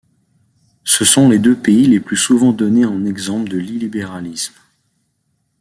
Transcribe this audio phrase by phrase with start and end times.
[0.83, 4.55] Ce sont les deux pays les plus souvent donnés en exemple de l'illibéralisme.